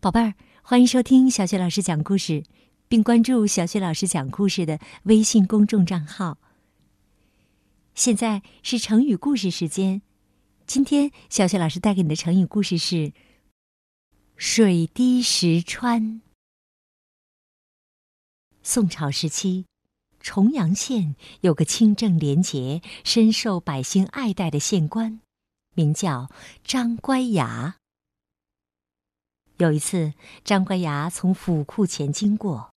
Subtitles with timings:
[0.00, 2.44] 宝贝儿，欢迎收听小雪老师讲故事，
[2.86, 6.38] 并关注小雪老师讲故事的微信公众账号。
[7.96, 10.02] 现在是成语故事时间，
[10.68, 13.12] 今天小雪老师带给你的成语故事是
[14.38, 16.22] “水滴石穿”。
[18.62, 19.66] 宋朝时期，
[20.20, 25.18] 重阳县有个清正廉洁、深受百姓爱戴的县官，
[25.74, 26.30] 名叫
[26.62, 27.74] 张乖崖。
[29.58, 30.14] 有一次，
[30.44, 32.72] 张乖崖从府库前经过，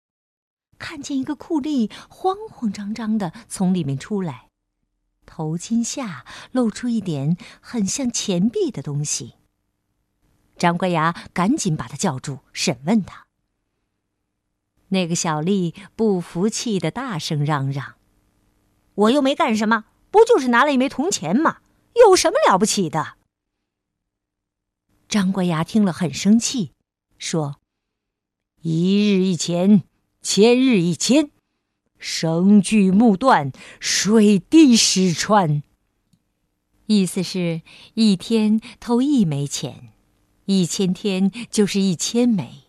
[0.78, 4.48] 看见一个酷吏慌慌张张的从里面出来，
[5.26, 9.34] 头巾下露出一点很像钱币的东西。
[10.56, 13.26] 张乖崖赶紧把他叫住，审问他。
[14.88, 17.96] 那个小吏不服气的大声嚷嚷
[18.94, 21.58] ：“我又没干什么，不就是拿了一枚铜钱吗？
[21.94, 23.18] 有什么了不起的？”
[25.08, 26.72] 张乖崖听了很生气，
[27.20, 27.60] 说
[28.62, 29.84] ：“一日一钱，
[30.22, 31.30] 千日一千，
[31.98, 35.62] 绳锯木断，水滴石穿。”
[36.86, 37.60] 意思是，
[37.92, 39.92] 一天偷一枚钱，
[40.46, 42.64] 一千天就是一千枚。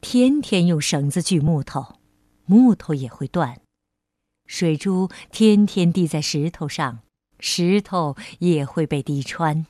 [0.00, 2.00] 天天用绳子锯木头，
[2.44, 3.58] 木头也会断；
[4.46, 6.98] 水珠天天滴在石头上，
[7.38, 9.64] 石头也会被滴穿。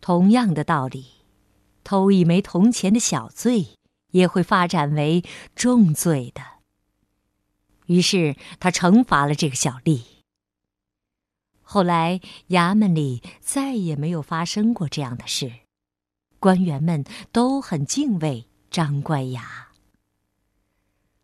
[0.00, 1.17] 同样的道理，
[1.88, 3.68] 偷一枚铜钱的小罪，
[4.10, 5.24] 也会发展为
[5.56, 6.42] 重罪的。
[7.86, 10.02] 于是他惩罚了这个小吏。
[11.62, 15.50] 后来衙门里再也没有发生过这样的事，
[16.38, 19.68] 官员们都很敬畏张乖崖。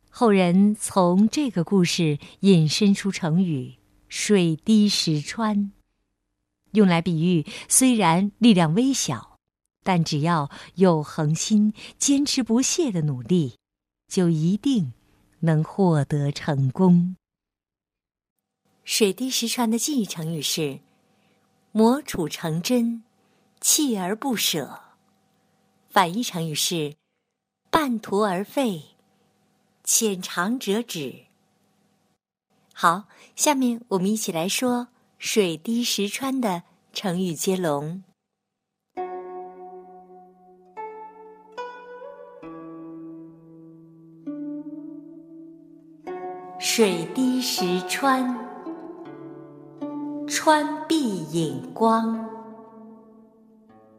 [0.09, 3.75] 后人从这个故事引申出成语
[4.09, 5.73] “水滴石穿”。
[6.73, 9.34] 用来比喻，虽然力量微小，
[9.85, 13.59] 但只要有恒心、坚持不懈的努力，
[14.09, 14.93] 就一定
[15.41, 17.15] 能获得成功。
[18.83, 20.81] 水滴石穿的记忆成语是
[21.71, 23.05] “磨杵成针，
[23.61, 24.81] 锲而不舍”，
[25.89, 26.97] 反义成语是
[27.71, 28.97] “半途而废，
[29.85, 31.27] 浅尝辄止”。
[32.75, 33.05] 好，
[33.37, 34.89] 下面我们一起来说。
[35.17, 38.05] 水滴石穿的成语接龙。
[46.77, 48.37] 水滴石穿，
[50.27, 52.29] 穿必引光，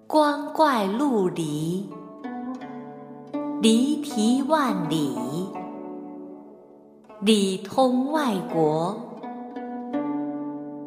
[0.05, 1.89] 光怪陆离，
[3.61, 5.15] 离题万里，
[7.21, 8.93] 里通外国。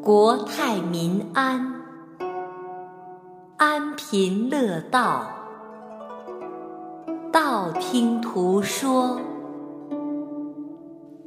[0.03, 1.75] 国泰民安，
[3.56, 5.22] 安贫乐道，
[7.32, 9.19] 道听途说，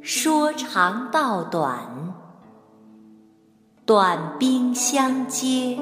[0.01, 1.87] 说长道短，
[3.85, 5.77] 短兵相接，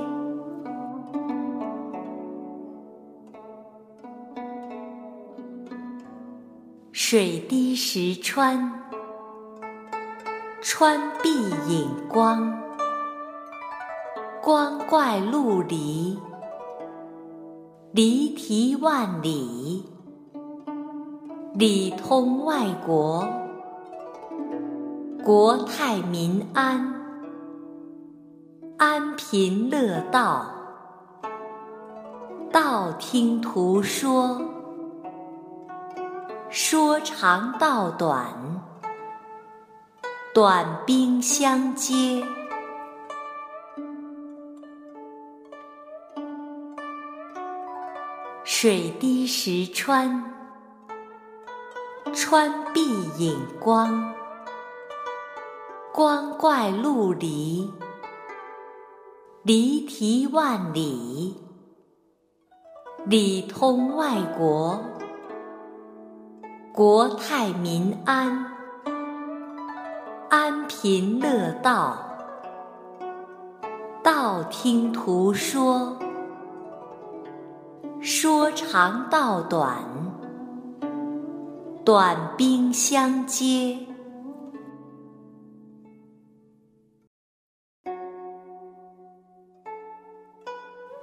[6.91, 8.83] 水滴石穿，
[10.61, 11.29] 穿必
[11.69, 12.53] 引光。
[14.43, 16.19] 光怪陆离，
[17.93, 19.85] 离题万里，
[21.53, 23.25] 里通外国，
[25.23, 26.93] 国泰民安，
[28.77, 30.49] 安贫乐道，
[32.51, 34.41] 道听途说，
[36.49, 38.33] 说长道短，
[40.33, 42.25] 短兵相接。
[48.45, 50.33] 水滴石穿，
[52.13, 52.81] 穿壁
[53.17, 54.13] 引光，
[55.99, 57.69] 光怪陆离，
[59.43, 61.35] 离题万里，
[63.05, 64.79] 里通外国，
[66.71, 68.45] 国泰民安，
[70.29, 71.97] 安贫乐道，
[74.01, 75.97] 道听途说。
[77.99, 79.83] 说长道短，
[81.83, 83.88] 短兵相接。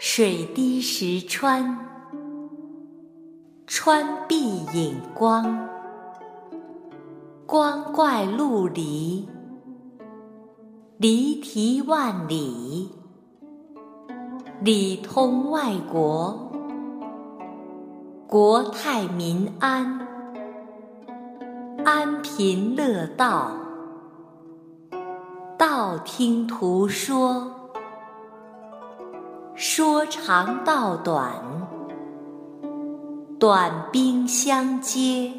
[0.08, 1.76] 水滴石穿，
[3.67, 5.69] 穿必引光。
[7.44, 9.29] 光怪陆离，
[10.97, 12.88] 离题万里，
[14.61, 16.53] 里通外国。
[18.29, 20.06] 国泰民安，
[21.85, 23.50] 安贫乐道。
[25.58, 27.65] 道听途说，
[29.58, 31.32] 说长道短，
[33.41, 35.32] 短兵相接。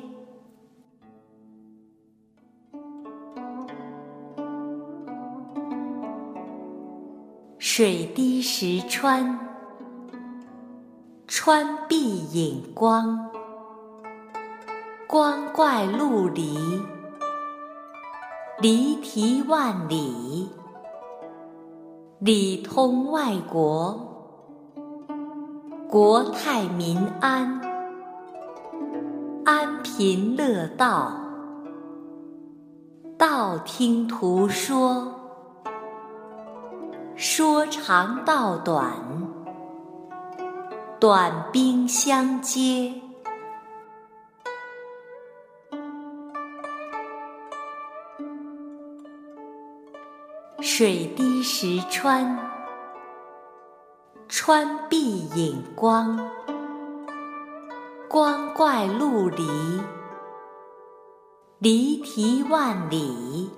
[7.59, 9.37] 水滴石穿。
[11.27, 13.29] 穿壁引光，
[15.05, 16.57] 光怪陆离，
[18.59, 20.49] 离题万里，
[22.19, 23.95] 里通外国，
[25.87, 27.61] 国泰民安，
[29.45, 31.11] 安贫乐道，
[33.19, 35.13] 道听途说，
[37.15, 38.91] 说长道短。
[40.99, 42.91] 短兵相接，
[50.77, 52.37] 水滴石穿，
[54.29, 56.29] 穿壁引光，
[58.07, 59.81] 光怪陆离，
[61.57, 63.49] 离题万里，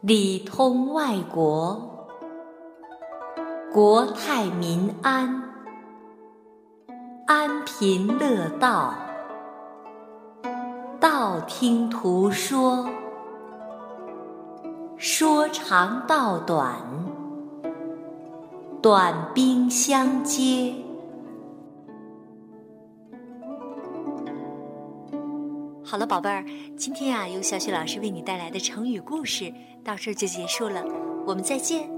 [0.00, 2.06] 里通外国，
[3.72, 5.42] 国泰民安。
[7.26, 8.94] 安贫乐道，
[11.00, 12.88] 道听途说，
[14.98, 16.76] 说长道短，
[18.82, 20.74] 短兵相接。
[25.84, 26.44] 好了，宝贝儿，
[26.76, 29.54] 今天啊，由小雪老师为你带来的成语故事
[29.84, 30.84] 到这儿就结束了，
[31.24, 31.97] 我们再见。